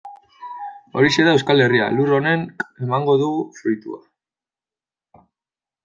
[1.01, 5.25] Horixe da Euskal Herria, lur honek emango du fruitua.